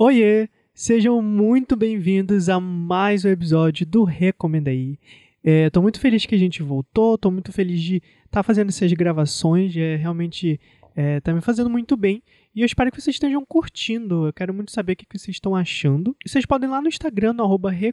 [0.00, 0.48] Oiê!
[0.72, 4.96] Sejam muito bem-vindos a mais um episódio do Recomenda aí.
[5.42, 8.68] É, tô muito feliz que a gente voltou, tô muito feliz de estar tá fazendo
[8.68, 10.60] essas gravações, é, realmente
[10.94, 12.22] é, tá me fazendo muito bem.
[12.54, 14.28] E eu espero que vocês estejam curtindo.
[14.28, 16.16] Eu quero muito saber o que vocês estão achando.
[16.24, 17.92] Vocês podem ir lá no Instagram, no arroba aí,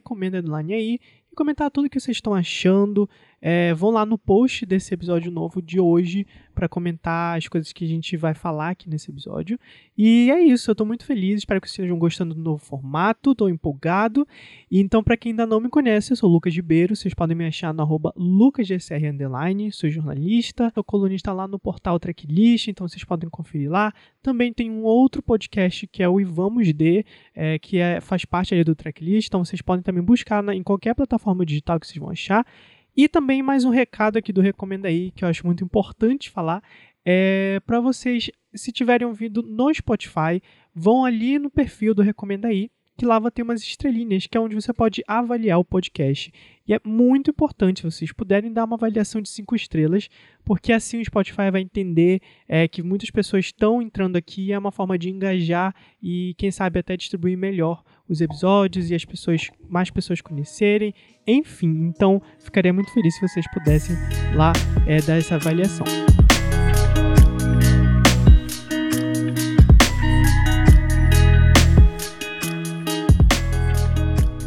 [1.32, 3.10] e comentar tudo o que vocês estão achando.
[3.40, 7.84] É, vão lá no post desse episódio novo de hoje para comentar as coisas que
[7.84, 9.60] a gente vai falar aqui nesse episódio.
[9.96, 13.32] E é isso, eu estou muito feliz, espero que vocês estejam gostando do novo formato,
[13.32, 14.26] estou empolgado.
[14.70, 17.46] E então, para quem ainda não me conhece, eu sou Lucas Ribeiro, vocês podem me
[17.46, 23.28] achar no arroba underline, sou jornalista, sou colunista lá no portal Tracklist, então vocês podem
[23.28, 23.92] conferir lá.
[24.22, 28.54] Também tem um outro podcast que é o Ivamos D, é, que é, faz parte
[28.54, 31.98] aí do Tracklist, então vocês podem também buscar na, em qualquer plataforma digital que vocês
[31.98, 32.46] vão achar.
[32.96, 36.62] E também mais um recado aqui do Recomenda aí, que eu acho muito importante falar,
[37.04, 40.42] é para vocês, se tiverem ouvido no Spotify,
[40.74, 44.40] vão ali no perfil do Recomenda aí, que lá vai ter umas estrelinhas, que é
[44.40, 46.32] onde você pode avaliar o podcast.
[46.66, 50.08] E é muito importante vocês puderem dar uma avaliação de cinco estrelas,
[50.42, 54.72] porque assim o Spotify vai entender é, que muitas pessoas estão entrando aqui, é uma
[54.72, 59.90] forma de engajar e, quem sabe, até distribuir melhor os episódios e as pessoas, mais
[59.90, 60.94] pessoas conhecerem,
[61.26, 61.86] enfim.
[61.88, 63.96] Então, ficaria muito feliz se vocês pudessem
[64.34, 64.52] lá
[64.86, 65.86] é, dar essa avaliação.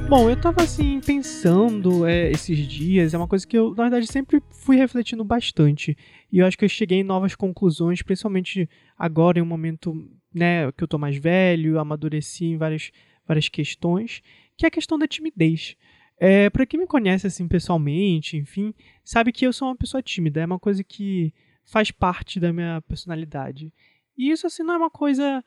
[0.10, 4.08] Bom, eu tava assim pensando é, esses dias, é uma coisa que eu, na verdade,
[4.08, 5.96] sempre fui refletindo bastante.
[6.32, 9.94] E eu acho que eu cheguei em novas conclusões, principalmente agora, em um momento
[10.34, 12.92] né, que eu tô mais velho, amadureci em várias
[13.30, 14.22] várias questões,
[14.58, 15.78] que é a questão da timidez.
[16.18, 18.74] É, para quem me conhece assim pessoalmente, enfim,
[19.06, 22.82] sabe que eu sou uma pessoa tímida, é uma coisa que faz parte da minha
[22.82, 23.72] personalidade.
[24.18, 25.42] E isso assim não é uma coisa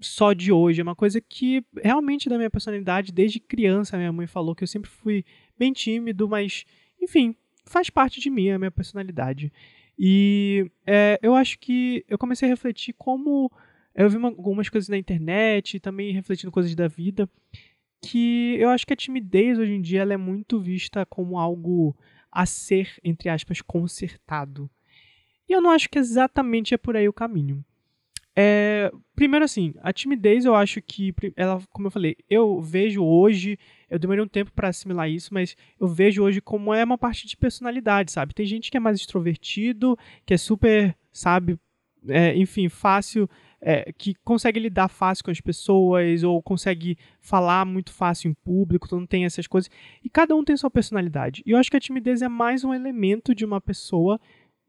[0.00, 3.98] só de hoje, é uma coisa que realmente da minha personalidade desde criança.
[3.98, 5.24] Minha mãe falou que eu sempre fui
[5.58, 6.64] bem tímido, mas
[7.02, 7.34] enfim,
[7.66, 9.52] faz parte de mim, a minha personalidade.
[9.98, 13.50] E é, eu acho que eu comecei a refletir como
[13.96, 17.28] eu vi uma, algumas coisas na internet, também refletindo coisas da vida,
[18.02, 21.96] que eu acho que a timidez hoje em dia ela é muito vista como algo
[22.30, 24.70] a ser, entre aspas, consertado.
[25.48, 27.64] E eu não acho que exatamente é por aí o caminho.
[28.38, 33.58] É, primeiro assim, a timidez eu acho que ela, como eu falei, eu vejo hoje,
[33.88, 37.26] eu demorei um tempo para assimilar isso, mas eu vejo hoje como é uma parte
[37.26, 38.34] de personalidade, sabe?
[38.34, 41.58] Tem gente que é mais extrovertido, que é super, sabe,
[42.06, 43.28] é, enfim, fácil
[43.60, 48.86] é, que consegue lidar fácil com as pessoas ou consegue falar muito fácil em público,
[48.86, 49.70] então não tem essas coisas.
[50.04, 51.42] E cada um tem sua personalidade.
[51.46, 54.20] E eu acho que a timidez é mais um elemento de uma pessoa,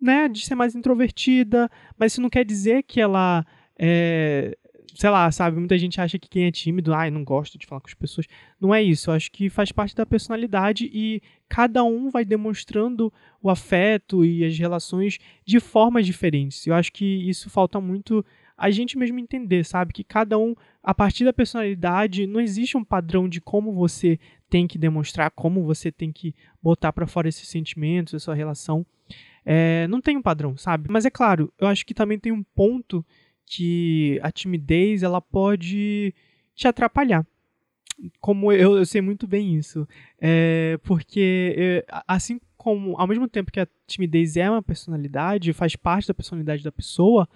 [0.02, 3.46] né, de ser mais introvertida, mas isso não quer dizer que ela
[3.80, 4.58] é,
[4.98, 7.82] sei lá, sabe, muita gente acha que quem é tímido, ai, não gosta de falar
[7.82, 8.26] com as pessoas.
[8.60, 13.14] Não é isso, eu acho que faz parte da personalidade e cada um vai demonstrando
[13.40, 16.66] o afeto e as relações de formas diferentes.
[16.66, 18.26] Eu acho que isso falta muito
[18.58, 19.94] a gente mesmo entender, sabe?
[19.94, 24.20] Que cada um, a partir da personalidade, não existe um padrão de como você
[24.50, 28.86] tem que demonstrar, como você tem que botar para fora esses sentimentos, essa relação.
[29.46, 30.90] É, não tem um padrão, sabe?
[30.90, 33.06] Mas é claro, eu acho que também tem um ponto
[33.46, 36.14] que a timidez ela pode
[36.56, 37.26] te atrapalhar.
[38.20, 39.88] Como eu, eu sei muito bem isso.
[40.20, 46.08] É, porque, assim como, ao mesmo tempo que a timidez é uma personalidade, faz parte
[46.08, 47.30] da personalidade da pessoa,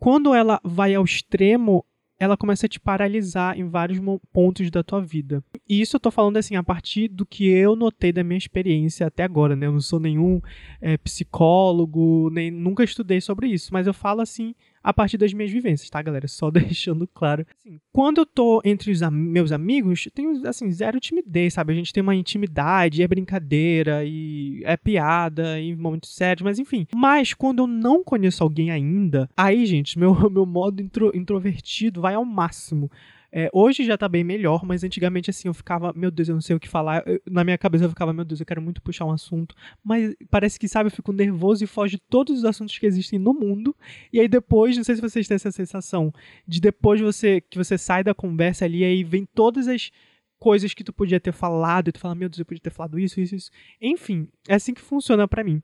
[0.00, 1.84] quando ela vai ao extremo,
[2.18, 4.00] ela começa a te paralisar em vários
[4.32, 5.44] pontos da tua vida.
[5.68, 9.06] E isso eu tô falando assim, a partir do que eu notei da minha experiência
[9.06, 9.66] até agora, né?
[9.66, 10.40] Eu não sou nenhum
[10.80, 15.50] é, psicólogo, nem nunca estudei sobre isso, mas eu falo assim a partir das minhas
[15.50, 16.26] vivências, tá, galera?
[16.26, 17.46] Só deixando claro.
[17.58, 21.72] Assim, quando eu tô entre os am meus amigos, tenho, assim, zero timidez, sabe?
[21.72, 26.86] A gente tem uma intimidade, é brincadeira, e é piada, em momentos sérios, mas enfim.
[26.94, 32.14] Mas quando eu não conheço alguém ainda, aí, gente, meu, meu modo intro introvertido vai
[32.14, 32.90] ao máximo.
[33.32, 36.42] É, hoje já tá bem melhor, mas antigamente assim eu ficava, meu Deus, eu não
[36.42, 37.02] sei o que falar.
[37.06, 39.54] Eu, na minha cabeça eu ficava, meu Deus, eu quero muito puxar um assunto,
[39.84, 43.18] mas parece que, sabe, eu fico nervoso e foge de todos os assuntos que existem
[43.18, 43.74] no mundo.
[44.12, 46.12] E aí depois, não sei se vocês têm essa sensação
[46.46, 49.90] de depois você que você sai da conversa ali aí vem todas as
[50.38, 52.98] coisas que tu podia ter falado e tu fala, meu Deus, eu podia ter falado
[52.98, 53.50] isso, isso, isso.
[53.80, 55.62] Enfim, é assim que funciona para mim.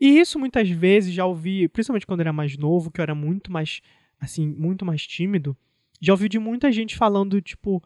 [0.00, 3.14] E isso muitas vezes já ouvi, principalmente quando eu era mais novo, que eu era
[3.14, 3.80] muito mais
[4.20, 5.56] assim, muito mais tímido
[6.04, 7.82] já ouvi de muita gente falando, tipo,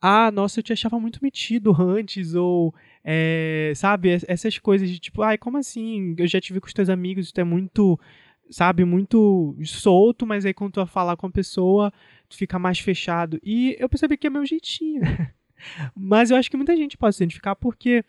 [0.00, 5.22] ah, nossa, eu te achava muito metido antes, ou, é, sabe, essas coisas de tipo,
[5.22, 6.14] ai, como assim?
[6.18, 7.98] Eu já te vi com os teus amigos, tu é muito,
[8.50, 11.92] sabe, muito solto, mas aí quando tu vai falar com a pessoa,
[12.28, 13.40] tu fica mais fechado.
[13.42, 15.00] E eu percebi que é meu jeitinho.
[15.96, 18.04] Mas eu acho que muita gente pode se identificar porque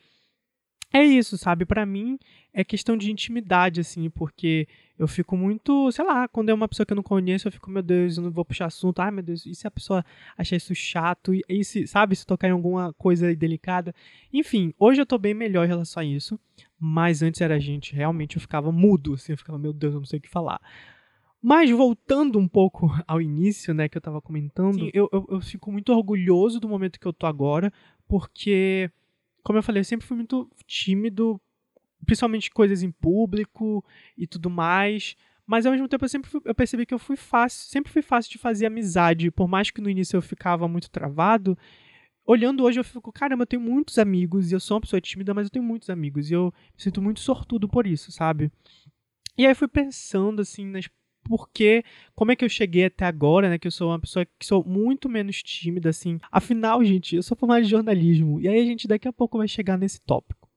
[0.95, 1.65] é isso, sabe?
[1.65, 2.17] Para mim
[2.53, 6.85] é questão de intimidade, assim, porque eu fico muito, sei lá, quando é uma pessoa
[6.85, 9.01] que eu não conheço, eu fico, meu Deus, eu não vou puxar assunto.
[9.01, 10.05] Ai, meu Deus, e se a pessoa
[10.37, 11.33] achar isso chato?
[11.49, 13.93] E, se, sabe, se tocar em alguma coisa delicada?
[14.31, 16.39] Enfim, hoje eu tô bem melhor em relação a isso,
[16.79, 20.07] mas antes era gente, realmente eu ficava mudo, assim, eu ficava, meu Deus, eu não
[20.07, 20.61] sei o que falar.
[21.41, 25.41] Mas voltando um pouco ao início, né, que eu tava comentando, Sim, eu, eu, eu
[25.41, 27.71] fico muito orgulhoso do momento que eu tô agora,
[28.07, 28.89] porque,
[29.45, 31.39] como eu falei, eu sempre fui muito tímido,
[32.03, 33.85] principalmente coisas em público
[34.17, 35.15] e tudo mais.
[35.45, 38.01] Mas ao mesmo tempo eu sempre fui, eu percebi que eu fui fácil, sempre fui
[38.01, 41.55] fácil de fazer amizade, por mais que no início eu ficava muito travado.
[42.25, 45.31] Olhando hoje eu fico, caramba, eu tenho muitos amigos e eu sou uma pessoa tímida,
[45.31, 48.51] mas eu tenho muitos amigos e eu me sinto muito sortudo por isso, sabe?
[49.37, 50.89] E aí eu fui pensando assim nas
[51.27, 51.83] porque
[52.13, 53.57] como é que eu cheguei até agora, né?
[53.57, 56.19] Que eu sou uma pessoa que sou muito menos tímida, assim.
[56.31, 58.39] Afinal, gente, eu sou formado em jornalismo.
[58.39, 60.47] E aí a gente daqui a pouco vai chegar nesse tópico.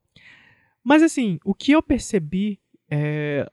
[0.84, 2.60] Mas assim, o que eu percebi,
[2.90, 3.50] é,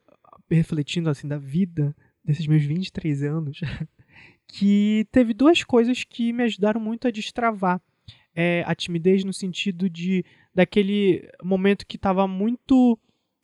[0.50, 3.60] refletindo assim da vida desses meus 23 anos,
[4.46, 7.80] que teve duas coisas que me ajudaram muito a destravar
[8.34, 10.24] é, a timidez no sentido de
[10.54, 12.98] daquele momento que estava muito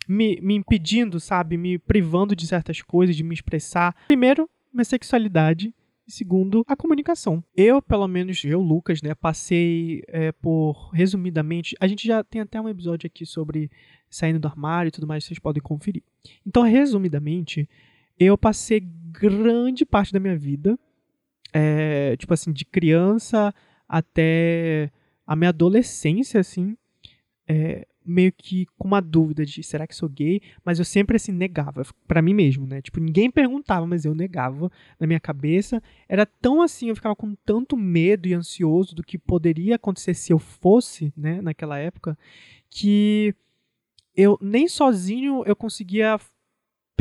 [0.09, 1.57] me, me impedindo, sabe?
[1.57, 3.95] Me privando de certas coisas, de me expressar.
[4.09, 5.75] Primeiro, minha sexualidade.
[6.07, 7.45] E segundo, a comunicação.
[7.57, 12.61] Eu, pelo menos, eu, Lucas, né, passei é, por, resumidamente, a gente já tem até
[12.61, 13.71] um episódio aqui sobre
[14.11, 16.03] saindo do armário e tudo mais, vocês podem conferir.
[16.45, 17.69] Então, resumidamente,
[18.19, 20.79] eu passei grande parte da minha vida,
[21.53, 23.55] é, tipo assim, de criança
[23.89, 24.91] até
[25.27, 26.77] a minha adolescência, assim,
[27.47, 31.33] é, meio que com uma dúvida de será que sou gay, mas eu sempre assim
[31.33, 32.81] negava para mim mesmo, né?
[32.83, 35.83] Tipo, ninguém perguntava, mas eu negava na minha cabeça.
[36.09, 40.33] Era tão assim, eu ficava com tanto medo e ansioso do que poderia acontecer se
[40.33, 42.19] eu fosse, né, naquela época,
[42.69, 43.35] que
[44.17, 46.19] eu nem sozinho eu conseguia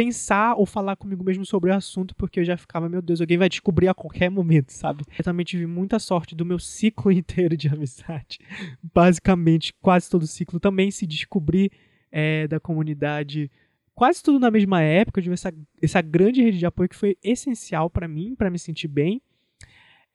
[0.04, 3.38] pensar ou falar comigo mesmo sobre o assunto, porque eu já ficava, meu Deus, alguém
[3.38, 5.04] vai descobrir a qualquer momento, sabe?
[5.18, 8.40] Eu também tive muita sorte do meu ciclo inteiro de amizade.
[8.82, 11.72] Basicamente, quase todo ciclo também se descobrir
[12.12, 13.52] é, da comunidade.
[13.94, 17.16] Quase tudo na mesma época, eu tive essa, essa grande rede de apoio que foi
[17.24, 19.22] essencial para mim, para me sentir bem.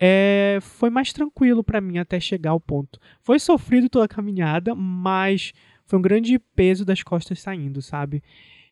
[0.00, 2.98] É, foi mais tranquilo para mim até chegar ao ponto.
[3.22, 5.52] Foi sofrido toda a caminhada, mas
[5.86, 8.22] foi um grande peso das costas saindo, sabe?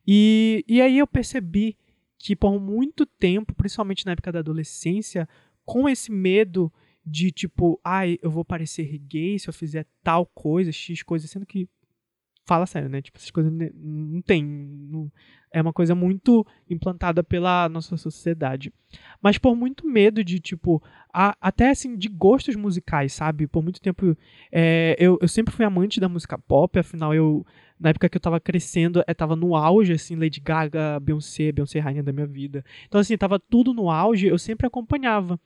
[0.07, 1.77] E, e aí eu percebi
[2.19, 5.29] que por muito tempo, principalmente na época da adolescência,
[5.65, 6.73] com esse medo
[7.05, 11.45] de tipo, ai, eu vou parecer gay se eu fizer tal coisa, X coisa, sendo
[11.45, 11.69] que
[12.45, 13.01] fala sério, né?
[13.01, 14.45] Tipo, essas coisas não tem.
[14.45, 15.11] Não,
[15.51, 18.73] é uma coisa muito implantada pela nossa sociedade.
[19.23, 20.83] Mas por muito medo de, tipo,
[21.13, 23.47] a, até assim, de gostos musicais, sabe?
[23.47, 24.17] Por muito tempo.
[24.51, 27.47] É, eu, eu sempre fui amante da música pop, afinal, eu.
[27.79, 31.81] Na época que eu tava crescendo, eu tava no auge, assim, Lady Gaga, Beyoncé, Beyoncé
[31.81, 32.65] rainha da minha vida.
[32.87, 35.39] Então, assim, tava tudo no auge, eu sempre acompanhava.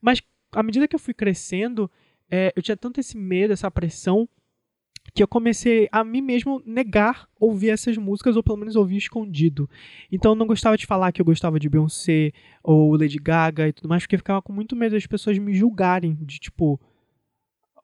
[0.00, 1.90] Mas, à medida que eu fui crescendo,
[2.30, 4.28] é, eu tinha tanto esse medo, essa pressão,
[5.14, 9.70] que eu comecei a mim mesmo negar ouvir essas músicas, ou pelo menos ouvir escondido.
[10.10, 13.72] Então eu não gostava de falar que eu gostava de Beyoncé ou Lady Gaga e
[13.72, 16.80] tudo mais, porque eu ficava com muito medo das pessoas me julgarem, de tipo,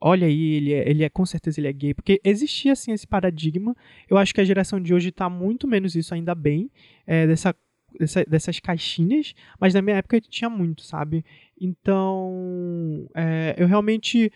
[0.01, 3.07] olha aí, ele é, ele é com certeza ele é gay, porque existia assim esse
[3.07, 3.77] paradigma.
[4.09, 6.69] Eu acho que a geração de hoje está muito menos isso, ainda bem,
[7.07, 7.55] é, dessa,
[7.97, 11.25] dessa, dessas caixinhas, mas na minha época tinha muito, sabe?
[11.61, 14.33] Então, é, eu realmente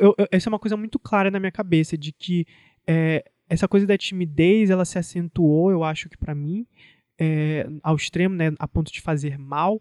[0.00, 2.46] eu, eu, essa é uma coisa muito clara na minha cabeça, de que
[2.86, 6.66] é, essa coisa da timidez, ela se acentuou, eu acho que para mim,
[7.18, 9.80] é, ao extremo, né, a ponto de fazer mal,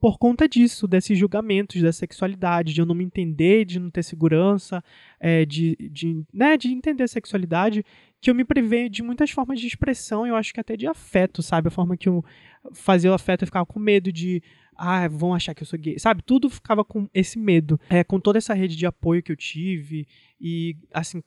[0.00, 4.02] por conta disso, desses julgamentos da sexualidade, de eu não me entender, de não ter
[4.02, 4.82] segurança,
[5.20, 7.84] é, de, de, né, de entender a sexualidade,
[8.18, 11.42] que eu me prevê de muitas formas de expressão, eu acho que até de afeto,
[11.42, 11.68] sabe?
[11.68, 12.24] A forma que eu
[12.72, 14.42] fazia o afeto, eu ficava com medo de
[14.80, 15.98] ah, vão achar que eu sou gay.
[15.98, 17.78] Sabe, tudo ficava com esse medo.
[17.90, 20.08] É, com toda essa rede de apoio que eu tive
[20.40, 21.22] e, assim,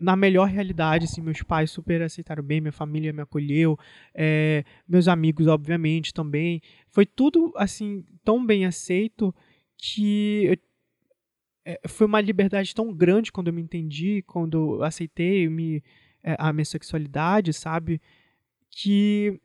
[0.00, 3.78] na melhor realidade, assim, meus pais super aceitaram bem, minha família me acolheu,
[4.14, 6.60] é, meus amigos, obviamente, também.
[6.88, 9.34] Foi tudo, assim, tão bem aceito
[9.76, 10.56] que eu,
[11.64, 15.82] é, foi uma liberdade tão grande quando eu me entendi, quando eu aceitei me,
[16.24, 18.00] é, a minha sexualidade, sabe?
[18.70, 19.40] Que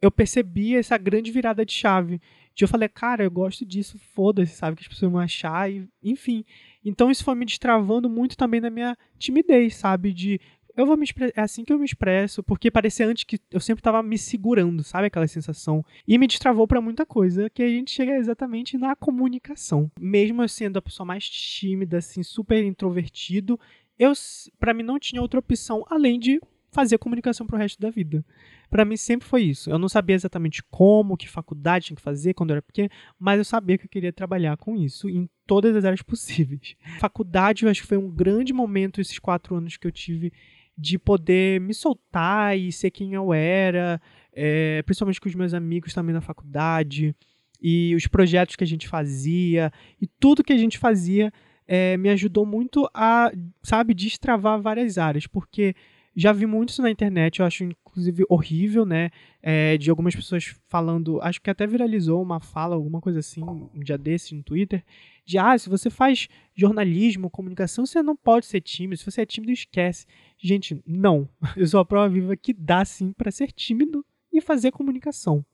[0.00, 2.20] eu percebi essa grande virada de chave
[2.60, 4.76] eu falei, cara, eu gosto disso, foda-se, sabe?
[4.76, 6.44] Que as pessoas vão achar, e, enfim.
[6.84, 10.12] Então isso foi me destravando muito também na minha timidez, sabe?
[10.12, 10.40] De
[10.76, 13.82] eu vou me é assim que eu me expresso, porque parecia antes que eu sempre
[13.82, 15.84] tava me segurando, sabe aquela sensação?
[16.08, 19.90] E me destravou para muita coisa, que a gente chega exatamente na comunicação.
[20.00, 23.60] Mesmo eu sendo a pessoa mais tímida, assim, super introvertido,
[23.98, 24.12] eu
[24.58, 26.40] para mim não tinha outra opção além de
[26.72, 28.24] fazer comunicação pro resto da vida.
[28.70, 29.70] Para mim sempre foi isso.
[29.70, 32.88] Eu não sabia exatamente como, que faculdade tinha que fazer quando eu era pequeno,
[33.18, 36.74] mas eu sabia que eu queria trabalhar com isso em todas as áreas possíveis.
[36.98, 40.32] Faculdade, eu acho que foi um grande momento esses quatro anos que eu tive
[40.76, 44.00] de poder me soltar e ser quem eu era,
[44.32, 47.14] é, principalmente com os meus amigos também na faculdade,
[47.60, 51.30] e os projetos que a gente fazia, e tudo que a gente fazia
[51.68, 53.30] é, me ajudou muito a,
[53.62, 55.74] sabe, destravar várias áreas, porque
[56.14, 59.10] já vi muito isso na internet, eu acho inclusive horrível, né?
[59.42, 63.80] É, de algumas pessoas falando, acho que até viralizou uma fala, alguma coisa assim, um
[63.80, 64.84] dia desse no Twitter,
[65.24, 69.26] de ah, se você faz jornalismo, comunicação, você não pode ser tímido, se você é
[69.26, 70.06] tímido, esquece.
[70.38, 71.28] Gente, não.
[71.56, 75.44] Eu sou a prova viva que dá sim para ser tímido e fazer comunicação.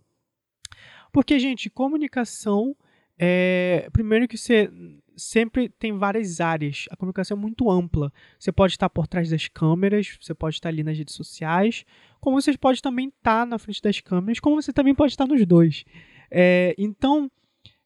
[1.13, 2.77] Porque, gente, comunicação
[3.19, 3.89] é.
[3.93, 4.71] Primeiro que você
[5.19, 6.87] sempre tem várias áreas.
[6.91, 8.13] A comunicação é muito ampla.
[8.39, 11.85] Você pode estar por trás das câmeras, você pode estar ali nas redes sociais,
[12.21, 15.45] como você pode também estar na frente das câmeras, como você também pode estar nos
[15.45, 15.85] dois.
[16.31, 17.31] É, então,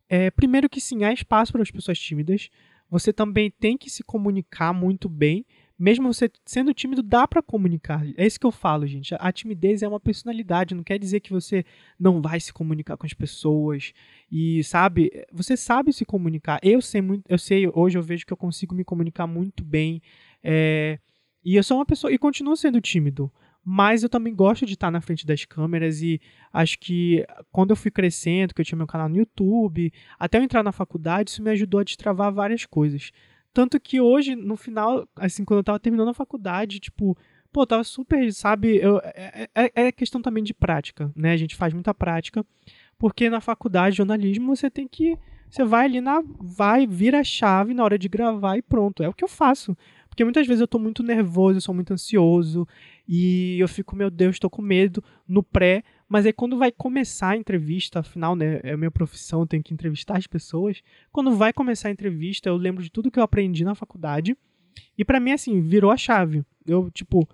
[0.08, 2.50] é, primeiro que sim, há espaço para as pessoas tímidas.
[2.90, 5.46] Você também tem que se comunicar muito bem.
[5.82, 8.06] Mesmo você sendo tímido, dá para comunicar.
[8.16, 9.16] É isso que eu falo, gente.
[9.18, 10.76] A timidez é uma personalidade.
[10.76, 11.64] Não quer dizer que você
[11.98, 13.92] não vai se comunicar com as pessoas.
[14.30, 16.60] E sabe, você sabe se comunicar.
[16.62, 17.68] Eu sei muito, eu sei.
[17.74, 20.00] Hoje eu vejo que eu consigo me comunicar muito bem.
[20.40, 21.00] É,
[21.44, 23.28] e eu sou uma pessoa e continuo sendo tímido
[23.64, 26.20] mas eu também gosto de estar na frente das câmeras e
[26.52, 30.42] acho que quando eu fui crescendo, que eu tinha meu canal no YouTube, até eu
[30.42, 33.12] entrar na faculdade, isso me ajudou a destravar várias coisas.
[33.52, 37.16] Tanto que hoje, no final, assim, quando eu tava terminando a faculdade, tipo,
[37.52, 41.32] pô, tava super, sabe, eu, é, é, é questão também de prática, né?
[41.32, 42.44] A gente faz muita prática,
[42.98, 45.18] porque na faculdade de jornalismo você tem que
[45.50, 49.08] você vai ali na vai vira a chave na hora de gravar e pronto, é
[49.08, 49.76] o que eu faço.
[50.08, 52.66] Porque muitas vezes eu tô muito nervoso, eu sou muito ansioso
[53.08, 57.30] e eu fico, meu Deus, estou com medo no pré, mas aí quando vai começar
[57.30, 60.82] a entrevista, afinal, né, é a minha profissão, eu tenho que entrevistar as pessoas.
[61.10, 64.36] Quando vai começar a entrevista, eu lembro de tudo que eu aprendi na faculdade.
[64.98, 66.44] E para mim assim, virou a chave.
[66.66, 67.26] Eu, tipo,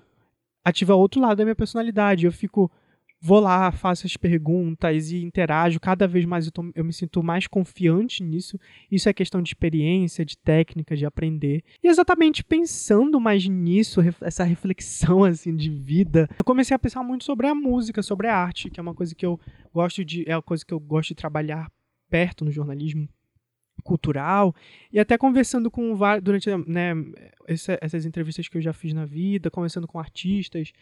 [0.64, 2.24] ativa outro lado da minha personalidade.
[2.24, 2.70] Eu fico
[3.20, 5.80] vou lá, faço as perguntas e interajo.
[5.80, 8.58] Cada vez mais eu, tô, eu, me sinto mais confiante nisso.
[8.90, 11.62] Isso é questão de experiência, de técnica, de aprender.
[11.82, 17.24] E exatamente pensando mais nisso, essa reflexão assim de vida, eu comecei a pensar muito
[17.24, 19.38] sobre a música, sobre a arte, que é uma coisa que eu
[19.72, 21.70] gosto de, é uma coisa que eu gosto de trabalhar
[22.08, 23.08] perto no jornalismo
[23.84, 24.54] cultural
[24.92, 26.92] e até conversando com durante né,
[27.80, 30.72] essas entrevistas que eu já fiz na vida, conversando com artistas,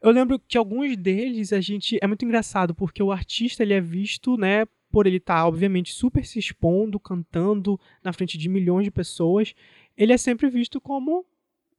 [0.00, 3.80] eu lembro que alguns deles a gente é muito engraçado porque o artista ele é
[3.80, 8.84] visto, né, por ele estar tá, obviamente super se expondo, cantando na frente de milhões
[8.84, 9.54] de pessoas,
[9.96, 11.26] ele é sempre visto como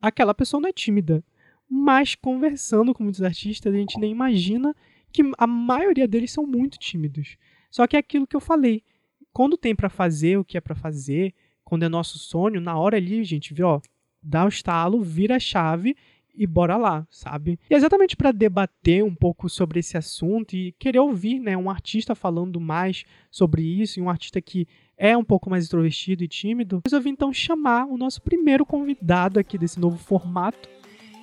[0.02, 1.24] aquela pessoa não é tímida.
[1.70, 4.76] Mas conversando com muitos artistas, a gente nem imagina
[5.12, 7.38] que a maioria deles são muito tímidos.
[7.70, 8.84] Só que é aquilo que eu falei.
[9.32, 11.34] Quando tem para fazer o que é para fazer,
[11.64, 13.80] quando é nosso sonho, na hora ali, gente, vê, ó,
[14.22, 15.96] dá o estalo, vira a chave
[16.34, 17.60] e bora lá, sabe?
[17.70, 22.16] E exatamente para debater um pouco sobre esse assunto e querer ouvir, né, um artista
[22.16, 24.68] falando mais sobre isso, e um artista que
[24.98, 29.58] é um pouco mais extrovertido e tímido, resolvi então chamar o nosso primeiro convidado aqui
[29.58, 30.70] desse novo formato,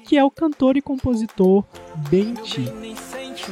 [0.04, 1.64] que é o cantor e compositor
[2.08, 2.64] Benti.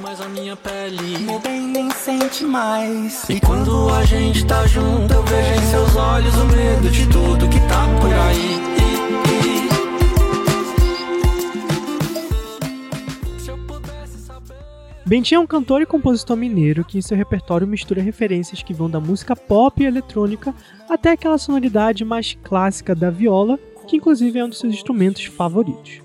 [0.00, 3.28] Mais a minha pele, meu bem nem sente mais.
[3.28, 7.49] E quando a gente tá junto, eu vejo em seus olhos o medo de tudo
[7.49, 8.73] que tá por aí.
[15.06, 18.88] Bentinho é um cantor e compositor mineiro que em seu repertório mistura referências que vão
[18.88, 20.54] da música pop e eletrônica
[20.88, 26.00] até aquela sonoridade mais clássica da viola, que inclusive é um dos seus instrumentos favoritos.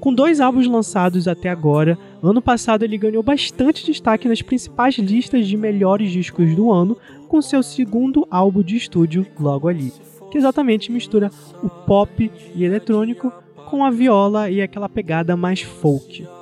[0.00, 5.46] Com dois álbuns lançados até agora, ano passado ele ganhou bastante destaque nas principais listas
[5.46, 6.96] de melhores discos do ano
[7.28, 9.92] com seu segundo álbum de estúdio logo ali,
[10.28, 11.30] que exatamente mistura
[11.62, 13.32] o pop e eletrônico
[13.68, 16.39] com a viola e aquela pegada mais folk.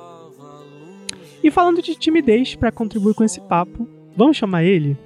[1.41, 4.97] E falando de timidez, para contribuir com esse papo, vamos chamar ele?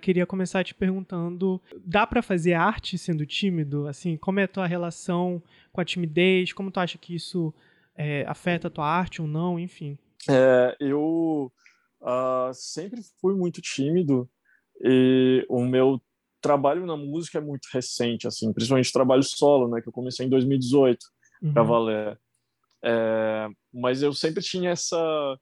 [0.00, 3.86] Queria começar te perguntando, dá para fazer arte sendo tímido?
[3.86, 6.52] Assim, como é a tua relação com a timidez?
[6.52, 7.52] Como tu acha que isso
[7.94, 9.60] é, afeta a tua arte ou não?
[9.60, 9.98] Enfim.
[10.28, 11.52] É, eu
[12.00, 14.28] uh, sempre fui muito tímido
[14.80, 16.00] e o meu
[16.40, 20.28] trabalho na música é muito recente, assim, principalmente trabalho solo, né, que eu comecei em
[20.28, 20.98] 2018
[21.42, 21.52] uhum.
[21.52, 22.18] para valer.
[22.84, 25.38] É, mas eu sempre tinha essa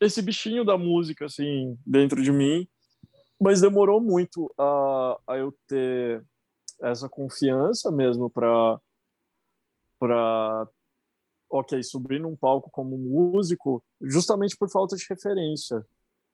[0.00, 2.66] esse bichinho da música assim dentro de mim,
[3.40, 6.24] mas demorou muito a, a eu ter
[6.82, 8.80] essa confiança mesmo para
[10.00, 10.68] para
[11.48, 15.86] ok subir num palco como músico, justamente por falta de referência.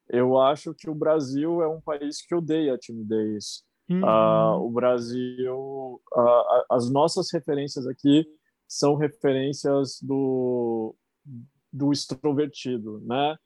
[0.08, 3.62] Eu acho que o Brasil é um país que odeia a timidez.
[3.90, 8.26] Uh, o Brasil, uh, as nossas referências aqui
[8.68, 10.94] são referências do,
[11.72, 13.36] do extrovertido, né?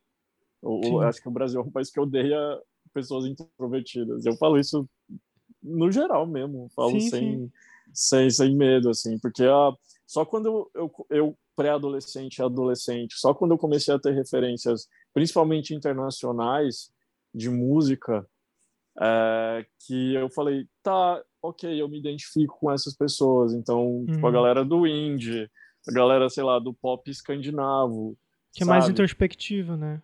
[1.08, 2.38] Acho que o Brasil é um país que odeia
[2.92, 4.26] pessoas introvertidas.
[4.26, 4.88] Eu falo isso
[5.62, 7.52] no geral mesmo, falo sim, sem, sim.
[7.92, 9.76] sem sem medo, assim, porque uh,
[10.06, 14.88] só quando eu, eu, eu pré-adolescente e adolescente, só quando eu comecei a ter referências,
[15.14, 16.92] principalmente internacionais,
[17.34, 18.26] de música,
[19.00, 23.52] é, que eu falei, tá, ok, eu me identifico com essas pessoas.
[23.52, 24.06] Então, uhum.
[24.06, 24.34] tipo, a uhum.
[24.34, 25.50] galera do indie,
[25.88, 28.16] a galera, sei lá, do pop escandinavo.
[28.52, 30.00] Que é mais introspectivo, né?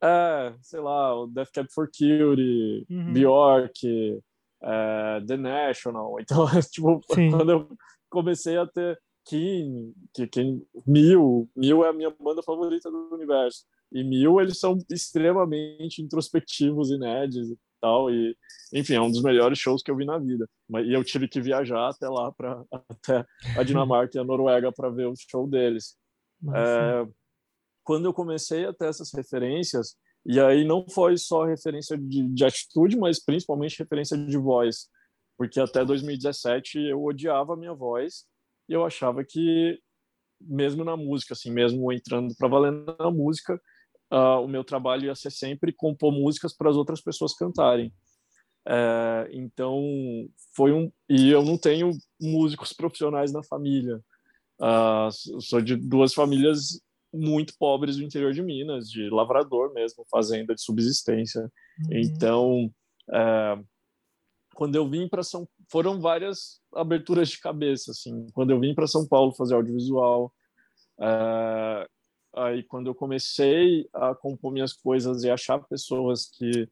[0.00, 3.12] É, sei lá, o Death Cab for Cutie, uhum.
[3.12, 4.20] Bjork,
[4.62, 6.16] é, The National.
[6.22, 7.30] Então, tipo, Sim.
[7.30, 7.68] quando eu
[8.08, 13.64] comecei a ter King, que quem Mil, Mil é a minha banda favorita do universo.
[13.92, 18.36] E Mil, eles são extremamente introspectivos e nerds tal e
[18.72, 20.48] enfim, é um dos melhores shows que eu vi na vida.
[20.84, 23.24] E eu tive que viajar até lá para até
[23.56, 25.96] a Dinamarca e a Noruega para ver o show deles.
[26.54, 27.06] É,
[27.82, 32.44] quando eu comecei a ter essas referências, e aí não foi só referência de, de
[32.44, 34.88] atitude, mas principalmente referência de voz,
[35.36, 38.26] porque até 2017 eu odiava a minha voz
[38.68, 39.80] e eu achava que
[40.40, 43.60] mesmo na música, assim, mesmo entrando para valer na música,
[44.12, 47.92] uh, o meu trabalho ia ser sempre compor músicas para as outras pessoas cantarem.
[48.70, 49.80] É, então
[50.54, 53.98] foi um e eu não tenho músicos profissionais na família.
[54.60, 56.80] Uh, sou de duas famílias
[57.12, 61.40] muito pobres do interior de Minas, de lavrador mesmo, fazenda de subsistência.
[61.42, 61.88] Uhum.
[61.92, 62.70] Então,
[63.10, 63.58] é,
[64.54, 68.86] quando eu vim para São foram várias aberturas de cabeça assim quando eu vim para
[68.86, 70.32] São Paulo fazer audiovisual
[71.00, 71.88] é,
[72.44, 76.68] aí quando eu comecei a compor minhas coisas e achar pessoas que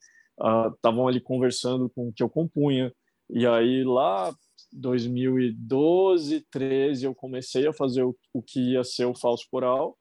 [0.75, 2.93] estavam uh, ali conversando com o que eu compunha
[3.31, 4.35] e aí lá
[4.73, 9.97] 2012 13 eu comecei a fazer o, o que ia ser o falso coral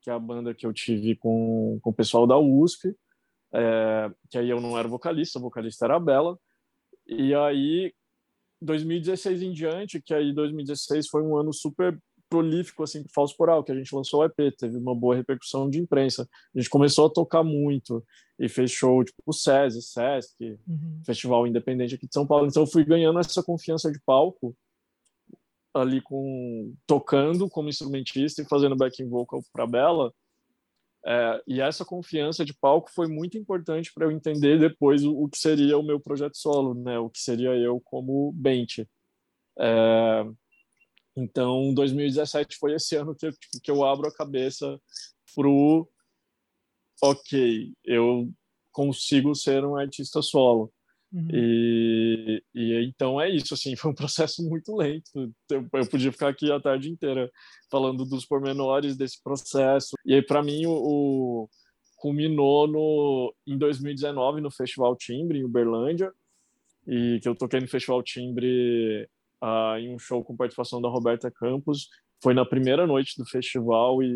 [0.00, 2.94] que é a banda que eu tive com, com o pessoal da USP
[3.54, 6.36] é, que aí eu não era vocalista a vocalista era a Bela.
[7.06, 7.94] E aí,
[8.60, 11.96] 2016 em diante, que aí 2016 foi um ano super
[12.28, 15.68] prolífico assim para Falso Coral, que a gente lançou o EP, teve uma boa repercussão
[15.68, 16.28] de imprensa.
[16.54, 18.04] A gente começou a tocar muito
[18.38, 21.02] e fez show tipo o SESI, SESC, uhum.
[21.04, 22.46] Festival Independente aqui de São Paulo.
[22.46, 24.56] Então eu fui ganhando essa confiança de palco
[25.72, 30.12] ali com tocando como instrumentista e fazendo backing vocal para Bela
[31.06, 35.28] é, e essa confiança de palco foi muito importante para eu entender depois o, o,
[35.28, 36.98] que seria o meu projeto solo, né?
[36.98, 38.88] O que seria eu como Bente.
[39.58, 40.24] É,
[41.16, 43.30] então, 2017 foi esse ano que,
[43.62, 44.80] que eu abro a cabeça
[45.34, 45.88] pro
[47.02, 48.30] ok, eu
[48.72, 50.72] consigo ser um artista solo.
[51.12, 51.28] Uhum.
[51.32, 55.32] E, e então é isso, assim, foi um processo muito lento.
[55.48, 57.30] Eu, eu, podia ficar aqui a tarde inteira
[57.70, 59.94] falando dos pormenores desse processo.
[60.04, 61.48] E aí, para mim, o, o,
[61.96, 66.12] culminou no, em 2019 no Festival Timbre, em Uberlândia,
[66.86, 69.08] e que eu toquei no Festival Timbre
[69.44, 71.88] uh, em um show com participação da Roberta Campos.
[72.22, 74.08] Foi na primeira noite do festival e,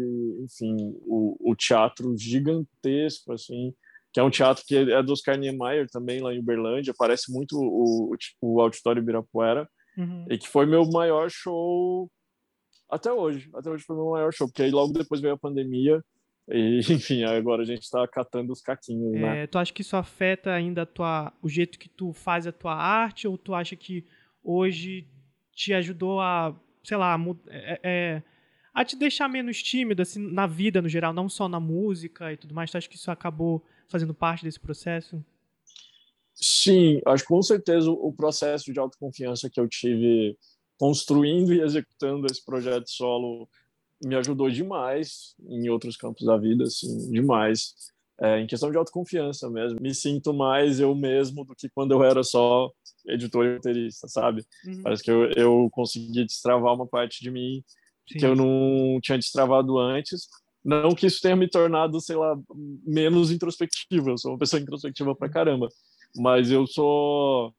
[0.43, 0.75] enfim,
[1.07, 3.75] o, o teatro gigantesco, assim,
[4.13, 7.59] que é um teatro que é do Oscar Niemeyer também, lá em Uberlândia, parece muito
[7.59, 10.25] o, o, o Auditório Ibirapuera, uhum.
[10.31, 12.11] e que foi meu maior show
[12.89, 13.51] até hoje.
[13.55, 16.03] Até hoje foi meu maior show, porque aí logo depois veio a pandemia,
[16.49, 19.21] e, enfim, agora a gente está catando os caquinhos, né?
[19.21, 19.47] é, né?
[19.47, 23.29] Tu acha que isso afeta ainda tua, o jeito que tu faz a tua arte,
[23.29, 24.07] ou tu acha que
[24.43, 25.07] hoje
[25.59, 27.19] te ajudou a, sei lá,
[27.49, 28.23] é, é,
[28.73, 32.37] a te deixar menos tímido, assim, na vida no geral, não só na música e
[32.37, 32.71] tudo mais?
[32.71, 35.23] Tu acha que isso acabou fazendo parte desse processo?
[36.33, 40.39] Sim, acho que com certeza o processo de autoconfiança que eu tive
[40.79, 43.49] construindo e executando esse projeto solo
[44.01, 47.75] me ajudou demais em outros campos da vida, assim, demais.
[48.21, 49.81] É, em questão de autoconfiança mesmo.
[49.81, 52.71] Me sinto mais eu mesmo do que quando eu era só
[53.09, 54.45] editor e roteirista, sabe?
[54.67, 54.83] Uhum.
[54.83, 57.63] Parece que eu, eu consegui destravar uma parte de mim
[58.11, 58.19] Sim.
[58.19, 60.29] que eu não tinha destravado antes
[60.65, 62.39] não que isso tenha me tornado, sei lá,
[62.87, 64.11] menos introspectivo.
[64.11, 65.69] Eu sou uma pessoa introspectiva pra caramba.
[66.17, 67.55] Mas eu sou.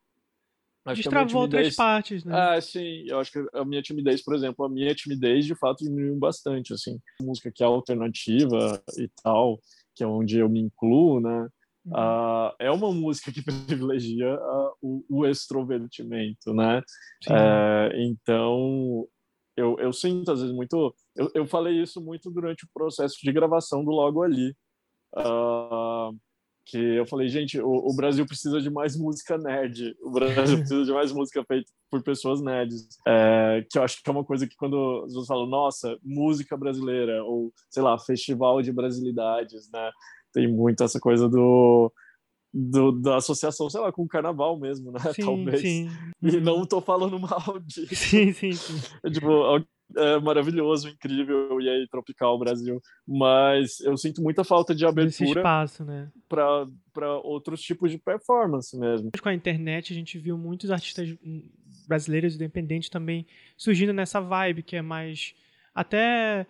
[0.85, 1.59] Acho Destravou timidez...
[1.59, 2.35] outras partes, né?
[2.35, 3.03] Ah, sim.
[3.07, 6.73] Eu acho que a minha timidez, por exemplo, a minha timidez de fato diminuiu bastante,
[6.73, 6.99] assim.
[7.21, 9.59] Música que é alternativa e tal,
[9.95, 11.47] que é onde eu me incluo, né?
[11.89, 16.79] Uh, é uma música que privilegia uh, o, o, extrovertimento, né?
[17.27, 19.07] Uh, então,
[19.57, 20.95] eu, eu sinto às vezes muito.
[21.15, 24.55] Eu, eu falei isso muito durante o processo de gravação do Logo Ali.
[25.15, 26.15] Uh,
[26.69, 30.85] que eu falei, gente, o, o, Brasil precisa de mais música nerd, o Brasil precisa
[30.85, 34.47] de mais música feita por pessoas nerds, é, que eu acho que é uma coisa
[34.47, 39.91] que quando as pessoas falam, nossa, música brasileira, ou, sei lá, festival de brasilidades, né,
[40.33, 41.91] tem muito essa coisa do,
[42.53, 44.99] do, da associação, sei lá, com o carnaval mesmo, né?
[45.13, 45.61] Sim, Talvez.
[45.61, 45.89] Sim.
[46.21, 47.95] E não tô falando mal disso.
[47.95, 48.79] Sim, sim, sim.
[49.03, 49.27] É, tipo,
[49.97, 55.37] é maravilhoso, incrível, e aí tropical Brasil, mas eu sinto muita falta de abertura Esse
[55.37, 56.11] espaço, né?
[56.27, 59.09] para outros tipos de performance mesmo.
[59.21, 61.09] Com a internet a gente viu muitos artistas
[61.87, 63.25] brasileiros independentes também
[63.57, 65.33] surgindo nessa vibe que é mais
[65.73, 66.45] até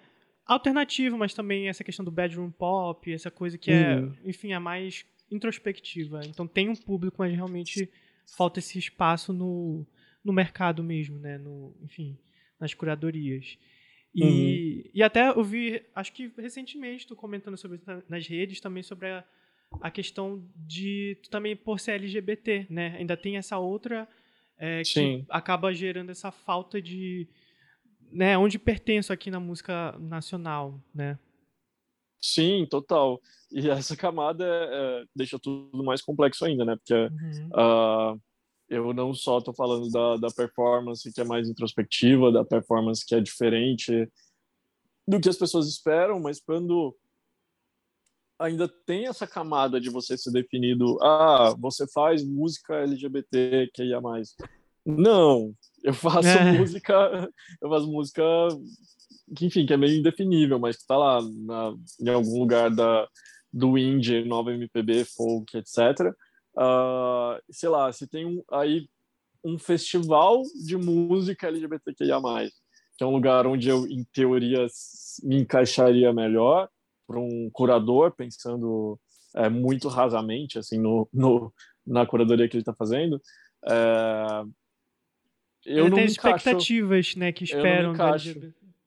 [0.49, 4.15] alternativo, mas também essa questão do bedroom pop, essa coisa que é, uhum.
[4.25, 6.21] enfim, é mais introspectiva.
[6.25, 7.87] Então tem um público, mas realmente
[8.35, 9.85] falta esse espaço no,
[10.23, 11.37] no mercado mesmo, né?
[11.37, 12.17] No, enfim,
[12.59, 13.59] nas curadorias.
[14.13, 14.91] E, uhum.
[14.95, 19.07] e até eu vi, acho que recentemente, tu comentando sobre isso nas redes, também sobre
[19.07, 19.23] a,
[19.79, 22.95] a questão de tu também por ser LGBT, né?
[22.97, 24.07] Ainda tem essa outra
[24.57, 25.25] é, que Sim.
[25.29, 27.27] acaba gerando essa falta de,
[28.11, 28.37] né?
[28.37, 31.17] Onde pertenço aqui na música nacional, né?
[32.21, 33.21] Sim, total.
[33.51, 36.75] E essa camada é, deixa tudo mais complexo ainda, né?
[36.75, 37.49] Porque uhum.
[38.15, 38.21] uh,
[38.67, 43.15] eu não só estou falando da, da performance que é mais introspectiva, da performance que
[43.15, 44.07] é diferente
[45.07, 46.95] do que as pessoas esperam, mas quando
[48.37, 53.99] ainda tem essa camada de você ser definido, ah, você faz música LGBT que ia
[53.99, 54.35] mais.
[54.97, 56.57] Não, eu faço é.
[56.57, 57.29] música,
[57.61, 58.23] eu faço música
[59.35, 63.07] que enfim, que é meio indefinível, mas que está lá na, em algum lugar da
[63.51, 66.13] do indie, nova MPB, folk, etc
[66.59, 68.87] uh, sei lá, se tem um, aí
[69.43, 72.19] um festival de música LGBTQIA+,
[72.97, 74.65] que é um lugar onde eu, em teoria,
[75.23, 76.69] me encaixaria melhor
[77.07, 78.99] para um curador, pensando
[79.35, 81.53] é, muito rasamente, assim, no, no
[81.85, 83.19] na curadoria que ele está fazendo,
[83.67, 84.43] é,
[85.77, 87.93] eu ele tem expectativas, né, que esperam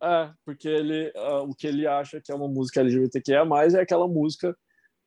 [0.02, 3.44] É, porque ele, uh, o que ele acha que é uma música LGBTQIA+,
[3.76, 4.56] é aquela música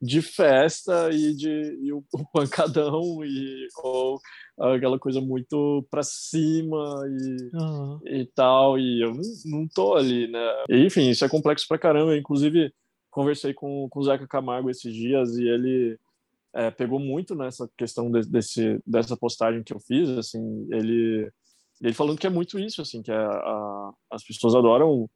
[0.02, 4.20] de festa e de e o, o, pancadão e ou
[4.58, 8.00] aquela coisa muito para cima e, uhum.
[8.06, 10.40] e tal e eu não, não tô ali né.
[10.70, 12.12] E, enfim isso é complexo para caramba.
[12.12, 12.74] Eu, inclusive
[13.10, 15.98] conversei com, com o Zeca Camargo esses dias e ele
[16.54, 21.32] é, pegou muito nessa questão de, desse dessa postagem que eu fiz assim ele
[21.82, 25.10] ele falando que é muito isso assim que é a, as pessoas adoram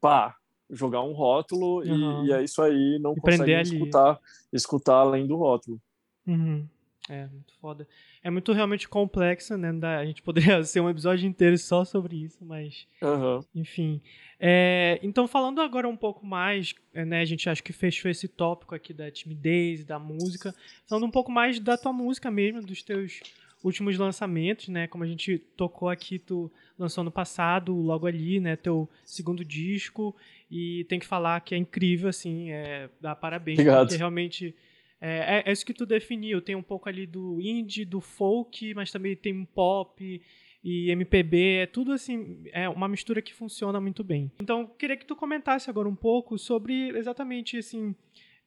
[0.00, 0.36] pá
[0.70, 2.24] jogar um rótulo uhum.
[2.24, 4.18] e, e, é isso aí, não e consegue escutar,
[4.52, 5.80] escutar além do rótulo.
[6.26, 6.66] Uhum.
[7.08, 7.88] É, muito foda.
[8.22, 9.70] É muito realmente complexa, né?
[9.96, 12.86] A gente poderia ser um episódio inteiro só sobre isso, mas.
[13.02, 13.40] Uhum.
[13.52, 14.00] Enfim.
[14.38, 17.20] É, então, falando agora um pouco mais, é, né?
[17.20, 20.54] A gente acho que fechou esse tópico aqui da timidez, da música.
[20.88, 23.20] Falando um pouco mais da tua música mesmo, dos teus
[23.62, 24.86] últimos lançamentos, né?
[24.86, 28.56] Como a gente tocou aqui, tu lançou no passado, logo ali, né?
[28.56, 30.14] Teu segundo disco.
[30.50, 33.58] E tem que falar que é incrível, assim, é, dá parabéns.
[33.58, 33.86] Obrigado.
[33.86, 34.54] Porque realmente
[35.00, 36.40] é, é, é, isso que tu definiu.
[36.42, 40.22] Tem um pouco ali do indie, do folk, mas também tem um pop
[40.62, 41.56] e MPB.
[41.56, 44.30] É tudo assim, é uma mistura que funciona muito bem.
[44.40, 47.94] Então, queria que tu comentasse agora um pouco sobre exatamente, assim,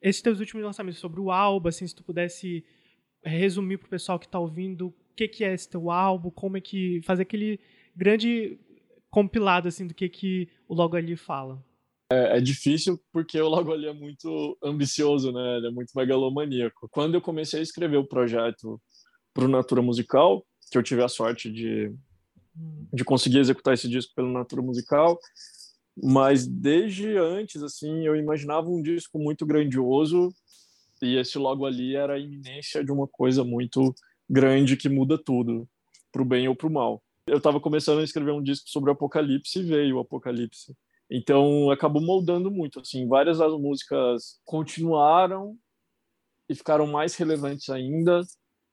[0.00, 2.64] esses teus últimos lançamentos, sobre o álbum, assim, se tu pudesse
[3.24, 6.60] resumir pro pessoal que tá ouvindo o que, que é esse teu álbum, como é
[6.60, 7.00] que.
[7.04, 7.60] fazer aquele
[7.94, 8.58] grande
[9.10, 11.62] compilado, assim, do que, que o logo ali fala.
[12.10, 15.56] É, é, difícil porque o logo ali é muito ambicioso, né?
[15.56, 16.88] Ele é muito megalomaníaco.
[16.90, 18.80] Quando eu comecei a escrever o projeto
[19.32, 21.92] para o Natura Musical, que eu tive a sorte de,
[22.92, 25.18] de conseguir executar esse disco pelo Natura Musical,
[25.96, 30.34] mas desde antes, assim, eu imaginava um disco muito grandioso
[31.00, 33.94] e esse logo ali era a iminência de uma coisa muito
[34.28, 35.68] grande que muda tudo,
[36.12, 37.02] para o bem ou para o mal.
[37.26, 40.74] Eu estava começando a escrever um disco sobre o Apocalipse e veio o Apocalipse.
[41.10, 45.56] Então acabou moldando muito, assim, várias das músicas continuaram
[46.48, 48.22] e ficaram mais relevantes ainda.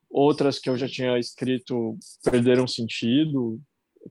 [0.09, 3.61] Outras que eu já tinha escrito perderam sentido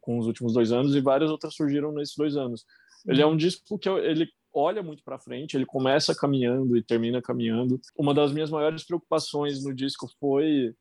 [0.00, 2.64] com os últimos dois anos e várias outras surgiram nesses dois anos.
[3.06, 6.82] Ele é um disco que eu, ele olha muito para frente, ele começa caminhando e
[6.82, 7.80] termina caminhando.
[7.96, 10.74] Uma das minhas maiores preocupações no disco foi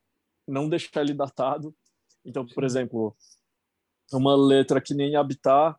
[0.49, 1.73] não deixar ele datado.
[2.25, 3.15] Então, por exemplo,
[4.11, 5.77] uma letra que nem Habitar,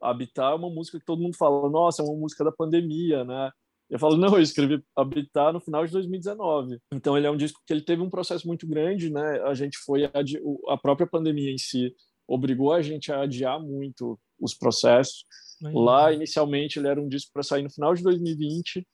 [0.00, 3.50] Habitar é uma música que todo mundo fala, nossa, é uma música da pandemia, né?
[3.88, 6.80] Eu falo, não, eu escrevi Habitar no final de 2019.
[6.92, 9.40] Então ele é um disco que ele teve um processo muito grande, né?
[9.42, 11.94] A gente foi a própria pandemia em si
[12.26, 15.24] obrigou a gente a adiar muito os processos.
[15.62, 18.86] Lá inicialmente ele era um disco para sair no final de 2020.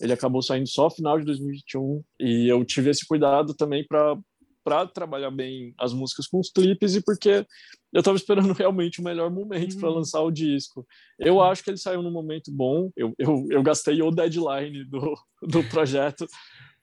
[0.00, 4.18] Ele acabou saindo só no final de 2021 e eu tive esse cuidado também para
[4.64, 7.46] para trabalhar bem as músicas com os clipes e porque
[7.92, 9.80] eu estava esperando realmente o melhor momento uhum.
[9.80, 10.86] para lançar o disco.
[11.18, 11.42] Eu uhum.
[11.42, 12.90] acho que ele saiu num momento bom.
[12.96, 16.26] Eu, eu, eu gastei o deadline do, do projeto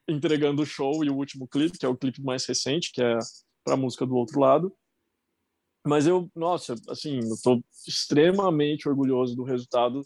[0.08, 3.18] entregando o show e o último clipe, que é o clipe mais recente, que é
[3.63, 4.74] para a música do outro lado.
[5.86, 10.02] Mas eu, nossa, assim, eu tô extremamente orgulhoso do resultado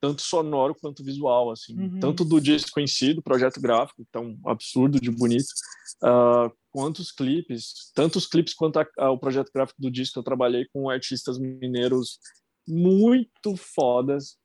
[0.00, 2.00] tanto sonoro quanto visual, assim, uhum.
[2.00, 5.48] tanto do disco em si, do projeto gráfico, tão absurdo de bonito,
[6.04, 10.18] uh, quanto os clipes, tanto os clipes quanto a, a, o projeto gráfico do disco,
[10.18, 12.18] eu trabalhei com artistas mineiros
[12.68, 14.36] muito fodas,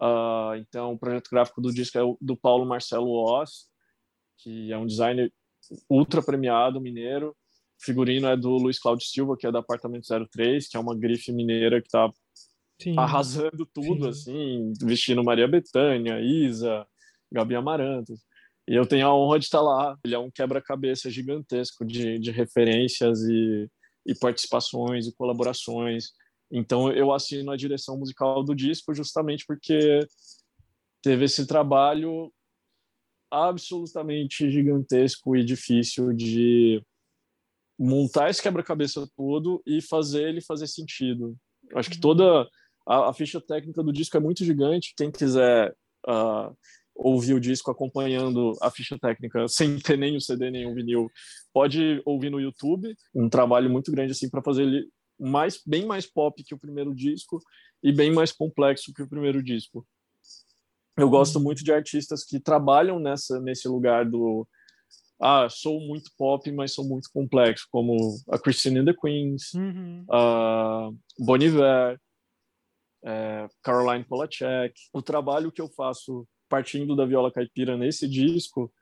[0.00, 3.68] uh, então o projeto gráfico do disco é o, do Paulo Marcelo Oz,
[4.38, 5.32] que é um designer
[5.88, 10.68] ultra premiado mineiro, o figurino é do Luiz Cláudio Silva, que é do Apartamento 03,
[10.68, 12.12] que é uma grife mineira que está
[12.80, 12.98] Sim.
[12.98, 14.08] arrasando tudo, Sim.
[14.08, 16.86] assim, vestindo Maria Bethânia, Isa,
[17.30, 18.20] Gabi Amarantos.
[18.66, 19.98] E eu tenho a honra de estar lá.
[20.04, 23.68] Ele é um quebra-cabeça gigantesco de, de referências e,
[24.06, 26.12] e participações e colaborações.
[26.50, 30.00] Então eu assino a direção musical do disco justamente porque
[31.02, 32.32] teve esse trabalho
[33.30, 36.82] absolutamente gigantesco e difícil de
[37.78, 41.36] montar esse quebra-cabeça todo e fazer ele fazer sentido.
[41.74, 42.48] Acho que toda
[42.90, 44.92] a, a, ficha técnica do disco é muito gigante.
[44.96, 45.72] Quem quiser
[46.08, 46.56] uh,
[46.92, 51.08] ouvir o disco acompanhando a ficha técnica sem ter nem o CD nem o vinil,
[51.52, 52.92] pode ouvir no YouTube.
[53.14, 56.92] Um trabalho muito grande assim para fazer ele mais bem mais pop que o primeiro
[56.92, 57.40] disco
[57.82, 59.86] e bem mais complexo que o primeiro disco.
[60.96, 61.44] Eu gosto uhum.
[61.44, 64.46] muito de artistas que trabalham nessa nesse lugar do
[65.22, 70.04] ah, sou muito pop, mas sou muito complexo, como a Christine and the Queens, uhum.
[70.10, 72.00] a Bon Iver,
[73.04, 74.74] é, Caroline Polachek.
[74.92, 78.72] O trabalho que eu faço partindo da viola caipira nesse disco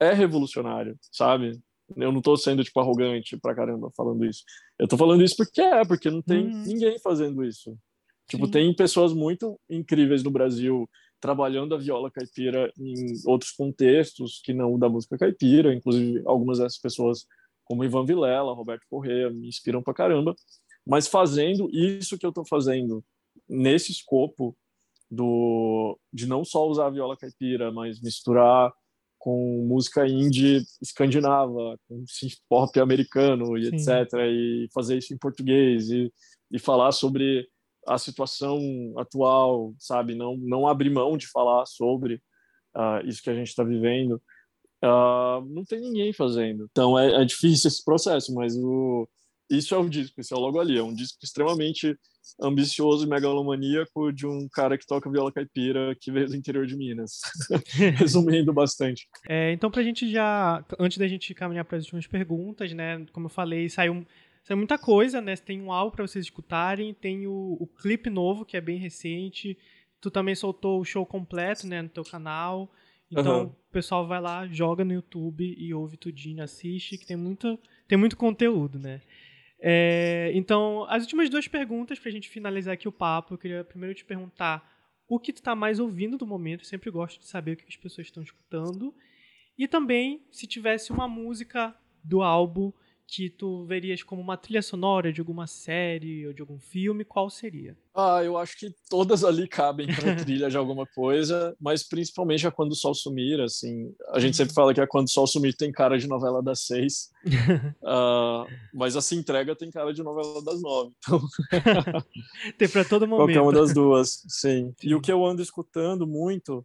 [0.00, 1.58] é revolucionário, sabe?
[1.96, 4.44] Eu não estou sendo tipo arrogante pra caramba falando isso.
[4.78, 6.62] Eu estou falando isso porque é, porque não tem uhum.
[6.62, 7.76] ninguém fazendo isso.
[8.28, 8.52] Tipo, Sim.
[8.52, 12.94] tem pessoas muito incríveis no Brasil trabalhando a viola caipira em
[13.26, 17.26] outros contextos que não da música caipira, inclusive algumas dessas pessoas
[17.64, 20.34] como Ivan Vilela, Roberto Correa, me inspiram pra caramba
[20.88, 23.04] mas fazendo isso que eu estou fazendo
[23.46, 24.56] nesse escopo
[25.10, 28.72] do de não só usar a viola caipira, mas misturar
[29.18, 33.76] com música indie escandinava, com synth pop americano e Sim.
[33.76, 34.14] etc.
[34.14, 36.10] E fazer isso em português e,
[36.50, 37.46] e falar sobre
[37.86, 38.58] a situação
[38.96, 40.14] atual, sabe?
[40.14, 42.14] Não não abrir mão de falar sobre
[42.74, 44.22] uh, isso que a gente está vivendo.
[44.82, 46.66] Uh, não tem ninguém fazendo.
[46.70, 49.06] Então é, é difícil esse processo, mas o
[49.50, 50.76] isso é o disco, isso é logo ali.
[50.76, 51.96] É um disco extremamente
[52.40, 56.76] ambicioso e megalomaníaco de um cara que toca viola caipira que veio do interior de
[56.76, 57.20] Minas.
[57.96, 59.08] Resumindo bastante.
[59.28, 60.64] É, então, pra gente já.
[60.78, 63.04] Antes da gente caminhar para as últimas perguntas, né?
[63.12, 64.06] Como eu falei, saiu,
[64.44, 65.36] saiu muita coisa, né?
[65.36, 69.56] Tem um álbum para vocês escutarem, tem o, o clipe novo, que é bem recente.
[70.00, 72.70] Tu também soltou o show completo, né, no teu canal.
[73.10, 73.46] Então, uhum.
[73.46, 77.58] o pessoal vai lá, joga no YouTube e ouve tudinho, assiste, que tem muito,
[77.88, 79.00] tem muito conteúdo, né?
[79.60, 83.34] É, então, as últimas duas perguntas para a gente finalizar aqui o papo.
[83.34, 84.76] Eu queria primeiro te perguntar
[85.08, 86.60] o que tu está mais ouvindo do momento.
[86.60, 88.94] Eu sempre gosto de saber o que as pessoas estão escutando.
[89.56, 92.72] E também, se tivesse uma música do álbum
[93.10, 97.30] que tu verias como uma trilha sonora de alguma série ou de algum filme, qual
[97.30, 97.74] seria?
[97.94, 102.50] Ah, eu acho que todas ali cabem para trilha de alguma coisa, mas principalmente a
[102.50, 105.56] Quando o Sol Sumir, assim, a gente sempre fala que a Quando o Sol Sumir
[105.56, 107.10] tem cara de novela das seis,
[107.82, 111.18] uh, mas a Se Entrega tem cara de novela das nove, então...
[112.58, 113.26] tem para todo momento.
[113.26, 114.74] Qualquer uma das duas, sim.
[114.78, 114.86] sim.
[114.86, 116.64] E o que eu ando escutando muito,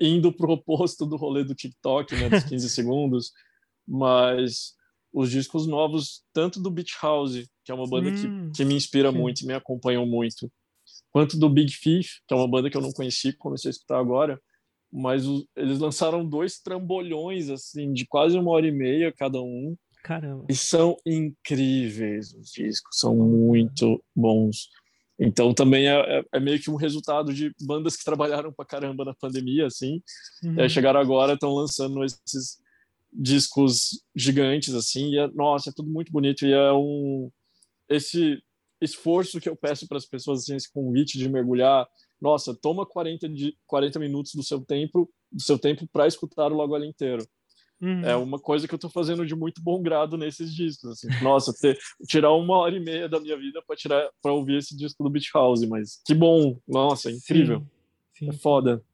[0.00, 3.32] indo pro oposto do rolê do TikTok, né, dos 15 segundos,
[3.84, 4.80] mas
[5.12, 8.74] os discos novos, tanto do Beach House, que é uma banda hum, que, que me
[8.74, 9.18] inspira sim.
[9.18, 10.50] muito e me acompanham muito,
[11.10, 13.98] quanto do Big Thief, que é uma banda que eu não conheci, comecei a escutar
[13.98, 14.40] agora,
[14.90, 19.76] mas o, eles lançaram dois trambolhões, assim, de quase uma hora e meia cada um.
[20.02, 20.44] Caramba.
[20.48, 24.68] E são incríveis os discos, são muito bons.
[25.18, 29.04] Então também é, é, é, meio que um resultado de bandas que trabalharam pra caramba
[29.04, 30.02] na pandemia, assim.
[30.42, 30.60] Uhum.
[30.60, 32.58] É, chegaram agora, estão lançando esses
[33.12, 37.30] discos gigantes, assim, e é, nossa, é tudo muito bonito, e é um...
[37.88, 38.42] Esse
[38.80, 41.86] esforço que eu peço para as pessoas, assim, esse convite de mergulhar,
[42.20, 46.54] nossa, toma 40, de, 40 minutos do seu tempo do seu tempo para escutar o
[46.54, 47.26] Logo Ali inteiro.
[47.80, 48.04] Uhum.
[48.04, 50.90] É uma coisa que eu estou fazendo de muito bom grado nesses discos.
[50.90, 51.08] Assim.
[51.20, 54.76] Nossa, ter, tirar uma hora e meia da minha vida para tirar para ouvir esse
[54.76, 56.56] disco do Beach House, mas que bom!
[56.68, 57.60] Nossa, é incrível.
[58.16, 58.28] Sim, sim.
[58.28, 58.84] É foda.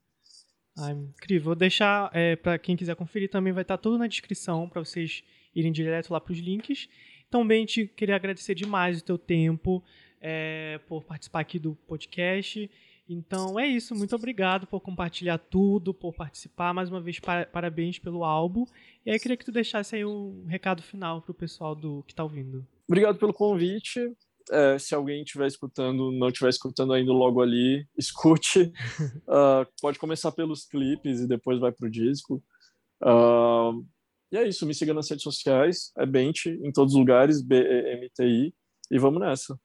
[0.79, 1.47] Ai, incrível.
[1.47, 4.85] Vou deixar é, para quem quiser conferir também vai estar tá tudo na descrição para
[4.85, 5.23] vocês
[5.55, 6.89] irem direto lá para os links.
[7.31, 9.83] Também te queria agradecer demais o teu tempo
[10.21, 12.71] é, por participar aqui do podcast
[13.09, 16.75] então é isso, muito obrigado por compartilhar tudo, por participar.
[16.75, 18.67] Mais uma vez, parabéns pelo álbum.
[19.05, 22.23] E aí queria que tu deixasse aí um recado final pro pessoal do que tá
[22.23, 22.67] ouvindo.
[22.87, 24.15] Obrigado pelo convite.
[24.51, 28.73] É, se alguém estiver escutando, não estiver escutando ainda logo ali, escute.
[29.27, 32.43] uh, pode começar pelos clipes e depois vai pro disco.
[33.03, 33.85] Uh,
[34.31, 38.55] e é isso, me siga nas redes sociais, é Bente, em todos os lugares, B-E-M-T-I,
[38.91, 39.59] e vamos nessa.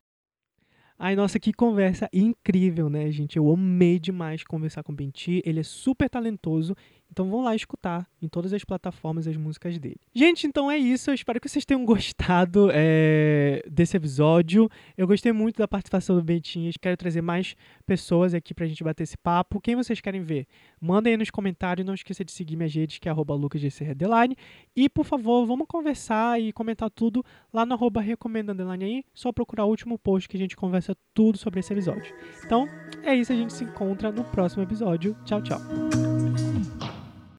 [0.97, 3.35] Ai, nossa, que conversa incrível, né, gente?
[3.35, 5.41] Eu amei demais conversar com o Benti.
[5.43, 6.75] Ele é super talentoso
[7.13, 9.99] então vão lá escutar em todas as plataformas as músicas dele.
[10.15, 11.11] Gente, então é isso.
[11.11, 14.67] Eu espero que vocês tenham gostado é, desse episódio.
[14.97, 16.71] Eu gostei muito da participação do Bentinho.
[16.81, 19.61] Quero trazer mais pessoas aqui pra gente bater esse papo.
[19.61, 20.47] Quem vocês querem ver?
[20.81, 21.85] Mandem aí nos comentários.
[21.85, 24.35] Não esqueça de seguir minhas redes, que é lucasgcredeline.
[24.75, 27.23] E, por favor, vamos conversar e comentar tudo
[27.53, 29.05] lá no arroba aí.
[29.13, 32.11] Só procurar o último post que a gente conversa tudo sobre esse episódio.
[32.43, 32.67] Então,
[33.03, 33.31] é isso.
[33.31, 35.15] A gente se encontra no próximo episódio.
[35.25, 35.59] Tchau, tchau.